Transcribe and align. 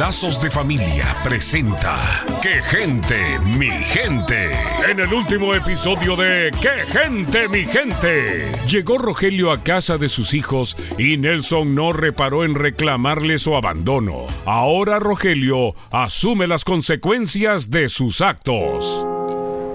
Lazos 0.00 0.40
de 0.40 0.50
Familia 0.50 1.14
presenta 1.22 2.24
¡Qué 2.40 2.62
gente, 2.62 3.38
mi 3.40 3.68
gente! 3.68 4.50
En 4.88 4.98
el 4.98 5.12
último 5.12 5.54
episodio 5.54 6.16
de 6.16 6.50
¡Qué 6.62 6.86
gente, 6.90 7.48
mi 7.48 7.64
gente! 7.64 8.50
Llegó 8.66 8.96
Rogelio 8.96 9.52
a 9.52 9.62
casa 9.62 9.98
de 9.98 10.08
sus 10.08 10.32
hijos 10.32 10.74
y 10.96 11.18
Nelson 11.18 11.74
no 11.74 11.92
reparó 11.92 12.46
en 12.46 12.54
reclamarle 12.54 13.38
su 13.38 13.54
abandono. 13.54 14.26
Ahora 14.46 14.98
Rogelio 14.98 15.74
asume 15.90 16.46
las 16.46 16.64
consecuencias 16.64 17.70
de 17.70 17.90
sus 17.90 18.22
actos. 18.22 19.06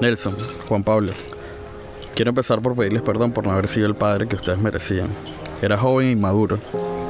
Nelson, 0.02 0.36
Juan 0.68 0.84
Pablo, 0.84 1.14
quiero 2.16 2.30
empezar 2.30 2.64
por 2.64 2.76
pedirles 2.76 3.04
perdón 3.04 3.32
por 3.32 3.46
no 3.46 3.52
haber 3.52 3.68
sido 3.68 3.86
el 3.86 3.96
padre 3.96 4.28
que 4.28 4.38
ustedes 4.38 4.58
merecían. 4.58 5.10
Era 5.62 5.78
joven 5.78 6.08
e 6.08 6.12
inmaduro 6.12 6.60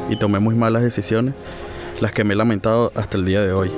y 0.10 0.18
tomé 0.18 0.40
muy 0.40 0.56
malas 0.56 0.84
decisiones 0.84 1.34
las 2.02 2.12
que 2.12 2.24
me 2.24 2.34
he 2.34 2.38
lamentado 2.38 2.91
hasta 2.96 3.18
el 3.18 3.26
día 3.26 3.41
de 3.41 3.54
hoy. 3.54 3.72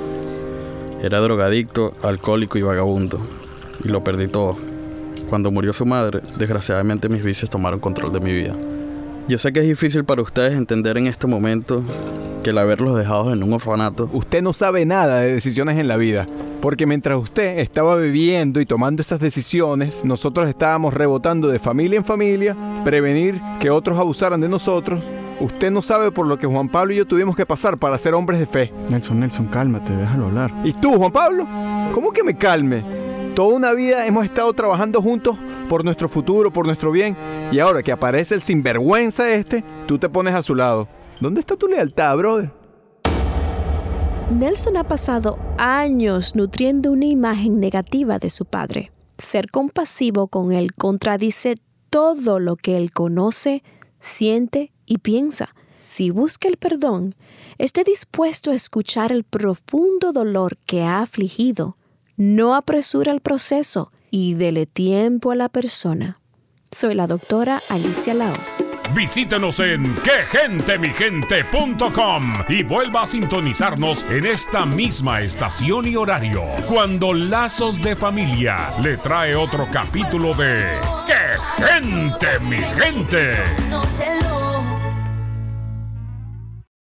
Era 1.02 1.20
drogadicto, 1.20 1.94
alcohólico 2.02 2.58
y 2.58 2.62
vagabundo, 2.62 3.20
y 3.84 3.88
lo 3.88 4.02
perdí 4.02 4.28
todo. 4.28 4.56
Cuando 5.28 5.50
murió 5.50 5.72
su 5.72 5.86
madre, 5.86 6.20
desgraciadamente 6.36 7.08
mis 7.08 7.22
vicios 7.22 7.50
tomaron 7.50 7.80
control 7.80 8.12
de 8.12 8.20
mi 8.20 8.32
vida. 8.32 8.56
Yo 9.28 9.38
sé 9.38 9.52
que 9.52 9.60
es 9.60 9.66
difícil 9.66 10.04
para 10.04 10.22
ustedes 10.22 10.54
entender 10.54 10.96
en 10.96 11.06
este 11.06 11.26
momento 11.26 11.84
que 12.42 12.50
el 12.50 12.58
haberlos 12.58 12.96
dejado 12.96 13.32
en 13.32 13.42
un 13.42 13.52
orfanato. 13.52 14.08
Usted 14.12 14.42
no 14.42 14.52
sabe 14.52 14.86
nada 14.86 15.20
de 15.20 15.34
decisiones 15.34 15.78
en 15.78 15.86
la 15.86 15.96
vida, 15.96 16.26
porque 16.62 16.86
mientras 16.86 17.18
usted 17.18 17.58
estaba 17.58 17.96
viviendo 17.96 18.60
y 18.60 18.66
tomando 18.66 19.02
esas 19.02 19.20
decisiones, 19.20 20.04
nosotros 20.04 20.48
estábamos 20.48 20.94
rebotando 20.94 21.48
de 21.48 21.58
familia 21.58 21.98
en 21.98 22.04
familia, 22.04 22.56
prevenir 22.84 23.40
que 23.60 23.70
otros 23.70 23.98
abusaran 23.98 24.40
de 24.40 24.48
nosotros 24.48 25.02
Usted 25.40 25.70
no 25.70 25.82
sabe 25.82 26.10
por 26.10 26.26
lo 26.26 26.36
que 26.36 26.46
Juan 26.46 26.68
Pablo 26.68 26.92
y 26.92 26.96
yo 26.96 27.06
tuvimos 27.06 27.36
que 27.36 27.46
pasar 27.46 27.78
para 27.78 27.96
ser 27.98 28.14
hombres 28.14 28.40
de 28.40 28.46
fe. 28.46 28.72
Nelson, 28.88 29.20
Nelson, 29.20 29.46
cálmate, 29.46 29.94
déjalo 29.94 30.26
hablar. 30.26 30.52
¿Y 30.64 30.72
tú, 30.72 30.94
Juan 30.96 31.12
Pablo? 31.12 31.46
¿Cómo 31.92 32.10
que 32.10 32.24
me 32.24 32.36
calme? 32.36 32.82
Toda 33.36 33.54
una 33.54 33.72
vida 33.72 34.04
hemos 34.06 34.24
estado 34.24 34.52
trabajando 34.52 35.00
juntos 35.00 35.38
por 35.68 35.84
nuestro 35.84 36.08
futuro, 36.08 36.52
por 36.52 36.66
nuestro 36.66 36.90
bien, 36.90 37.16
y 37.52 37.60
ahora 37.60 37.84
que 37.84 37.92
aparece 37.92 38.34
el 38.34 38.42
sinvergüenza 38.42 39.30
este, 39.30 39.64
tú 39.86 39.98
te 39.98 40.08
pones 40.08 40.34
a 40.34 40.42
su 40.42 40.56
lado. 40.56 40.88
¿Dónde 41.20 41.38
está 41.38 41.54
tu 41.56 41.68
lealtad, 41.68 42.16
brother? 42.16 42.52
Nelson 44.30 44.76
ha 44.76 44.84
pasado 44.84 45.38
años 45.56 46.34
nutriendo 46.34 46.90
una 46.90 47.06
imagen 47.06 47.60
negativa 47.60 48.18
de 48.18 48.28
su 48.28 48.44
padre. 48.44 48.90
Ser 49.16 49.50
compasivo 49.50 50.28
con 50.28 50.52
él 50.52 50.72
contradice 50.72 51.56
todo 51.90 52.38
lo 52.38 52.56
que 52.56 52.76
él 52.76 52.90
conoce, 52.90 53.62
siente 53.98 54.72
y 54.86 54.98
piensa, 54.98 55.54
si 55.76 56.10
busca 56.10 56.48
el 56.48 56.56
perdón, 56.56 57.14
esté 57.58 57.84
dispuesto 57.84 58.50
a 58.50 58.54
escuchar 58.54 59.12
el 59.12 59.24
profundo 59.24 60.12
dolor 60.12 60.56
que 60.66 60.82
ha 60.82 61.00
afligido, 61.00 61.76
no 62.16 62.54
apresura 62.54 63.12
el 63.12 63.20
proceso 63.20 63.92
y 64.10 64.34
dele 64.34 64.66
tiempo 64.66 65.30
a 65.30 65.36
la 65.36 65.48
persona. 65.48 66.20
Soy 66.70 66.94
la 66.94 67.06
doctora 67.06 67.62
Alicia 67.70 68.12
Laos. 68.12 68.62
Visítenos 68.94 69.58
en 69.60 69.94
quegentemigente.com 69.96 72.44
y 72.48 72.62
vuelva 72.62 73.02
a 73.02 73.06
sintonizarnos 73.06 74.04
en 74.04 74.24
esta 74.26 74.66
misma 74.66 75.22
estación 75.22 75.86
y 75.86 75.96
horario 75.96 76.44
cuando 76.66 77.14
Lazos 77.14 77.80
de 77.80 77.96
Familia 77.96 78.68
le 78.82 78.98
trae 78.98 79.34
otro 79.34 79.66
capítulo 79.72 80.34
de 80.34 80.78
¡Qué 81.06 81.38
gente, 81.64 82.38
mi 82.40 82.58
gente! 82.58 83.32
se 83.98 84.27